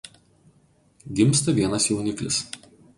Gimsta 1.21 1.55
vienas 1.61 1.89
jauniklis. 1.91 2.45